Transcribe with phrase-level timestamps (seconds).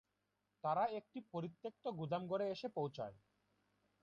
[0.63, 3.15] তারা একটি পরিত্যাক্ত গুদাম ঘরে এসে পৌঁছায়।